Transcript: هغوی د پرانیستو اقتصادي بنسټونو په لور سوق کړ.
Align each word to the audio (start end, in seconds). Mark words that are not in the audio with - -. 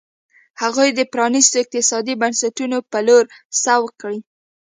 هغوی 0.61 0.89
د 0.93 0.99
پرانیستو 1.13 1.55
اقتصادي 1.63 2.13
بنسټونو 2.21 2.77
په 2.91 2.99
لور 3.07 3.25
سوق 3.63 3.89
کړ. 4.01 4.13